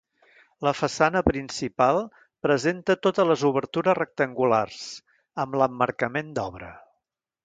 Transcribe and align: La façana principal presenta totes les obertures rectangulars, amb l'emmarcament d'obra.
La 0.67 0.71
façana 0.77 1.21
principal 1.25 1.99
presenta 2.47 2.95
totes 3.07 3.29
les 3.33 3.43
obertures 3.53 3.97
rectangulars, 3.99 4.79
amb 5.45 5.59
l'emmarcament 5.61 6.33
d'obra. 6.39 6.71